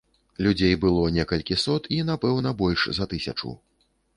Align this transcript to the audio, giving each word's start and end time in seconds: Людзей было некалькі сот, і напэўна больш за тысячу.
Людзей 0.45 0.73
было 0.85 1.03
некалькі 1.17 1.59
сот, 1.65 1.83
і 1.99 2.01
напэўна 2.09 2.55
больш 2.63 2.89
за 3.01 3.05
тысячу. 3.13 3.57